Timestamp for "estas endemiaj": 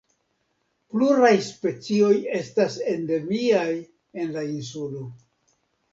2.39-3.69